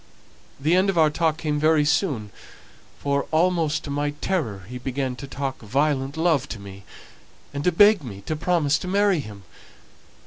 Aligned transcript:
The 0.59 0.75
end 0.75 0.89
of 0.89 0.97
our 0.97 1.11
talk 1.11 1.37
came 1.37 1.59
very 1.59 1.85
soon; 1.85 2.31
for, 2.97 3.27
almost 3.29 3.83
to 3.83 3.91
my 3.91 4.09
terror, 4.19 4.63
he 4.67 4.79
began 4.79 5.15
to 5.17 5.27
talk 5.27 5.59
violent 5.59 6.17
love 6.17 6.49
to 6.49 6.59
me, 6.59 6.85
and 7.53 7.63
to 7.63 7.71
beg 7.71 8.01
me 8.03 8.21
to 8.21 8.35
promise 8.35 8.79
to 8.79 8.87
marry 8.87 9.19
him. 9.19 9.43